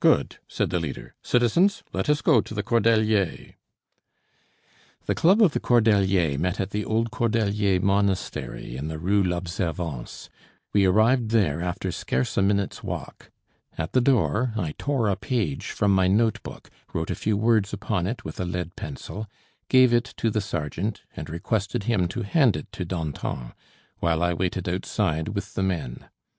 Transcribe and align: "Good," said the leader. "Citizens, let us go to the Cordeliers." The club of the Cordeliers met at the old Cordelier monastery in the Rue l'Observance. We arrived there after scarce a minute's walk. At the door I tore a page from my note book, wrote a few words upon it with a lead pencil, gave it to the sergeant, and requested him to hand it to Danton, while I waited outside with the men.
"Good," 0.00 0.36
said 0.48 0.68
the 0.68 0.78
leader. 0.78 1.14
"Citizens, 1.22 1.82
let 1.94 2.10
us 2.10 2.20
go 2.20 2.42
to 2.42 2.52
the 2.52 2.62
Cordeliers." 2.62 3.54
The 5.06 5.14
club 5.14 5.40
of 5.40 5.52
the 5.52 5.60
Cordeliers 5.60 6.38
met 6.38 6.60
at 6.60 6.72
the 6.72 6.84
old 6.84 7.10
Cordelier 7.10 7.80
monastery 7.80 8.76
in 8.76 8.88
the 8.88 8.98
Rue 8.98 9.22
l'Observance. 9.24 10.28
We 10.74 10.84
arrived 10.84 11.30
there 11.30 11.62
after 11.62 11.90
scarce 11.90 12.36
a 12.36 12.42
minute's 12.42 12.84
walk. 12.84 13.30
At 13.78 13.92
the 13.92 14.02
door 14.02 14.52
I 14.58 14.74
tore 14.76 15.08
a 15.08 15.16
page 15.16 15.70
from 15.70 15.94
my 15.94 16.06
note 16.06 16.42
book, 16.42 16.68
wrote 16.92 17.10
a 17.10 17.14
few 17.14 17.38
words 17.38 17.72
upon 17.72 18.06
it 18.06 18.26
with 18.26 18.38
a 18.38 18.44
lead 18.44 18.76
pencil, 18.76 19.26
gave 19.70 19.94
it 19.94 20.04
to 20.18 20.28
the 20.28 20.42
sergeant, 20.42 21.00
and 21.16 21.30
requested 21.30 21.84
him 21.84 22.08
to 22.08 22.24
hand 22.24 22.58
it 22.58 22.70
to 22.72 22.84
Danton, 22.84 23.54
while 24.00 24.22
I 24.22 24.34
waited 24.34 24.68
outside 24.68 25.28
with 25.28 25.54
the 25.54 25.62
men. 25.62 26.10